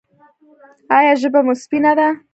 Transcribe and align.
ایا 0.97 1.13
ژبه 1.21 1.39
مو 1.45 1.53
سپینه 1.63 1.91
ده؟ 1.97 2.07